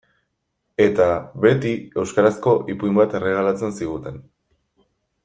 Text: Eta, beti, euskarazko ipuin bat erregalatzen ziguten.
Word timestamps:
Eta, 0.85 1.09
beti, 1.45 1.73
euskarazko 2.03 2.53
ipuin 2.75 2.97
bat 3.01 3.15
erregalatzen 3.21 3.77
ziguten. 3.81 4.21